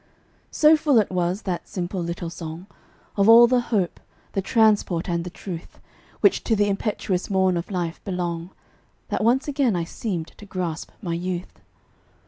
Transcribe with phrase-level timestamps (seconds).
[0.49, 2.65] So full it was, that simple little song,
[3.15, 3.99] Of all the hope,
[4.31, 5.79] the transport, and the truth,
[6.21, 8.49] Which to the impetuous morn of life belong,
[9.09, 11.61] That once again I seemed to grasp my youth.